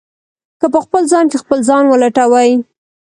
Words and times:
که 0.59 0.67
په 0.73 0.79
خپل 0.85 1.01
ځان 1.11 1.25
کې 1.31 1.37
خپل 1.43 1.59
ځان 1.69 1.83
ولټوئ. 1.87 2.51